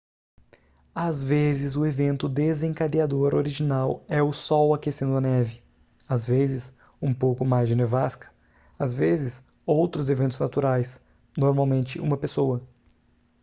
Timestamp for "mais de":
7.45-7.75